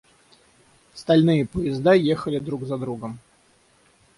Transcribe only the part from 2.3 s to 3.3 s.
друг за другом.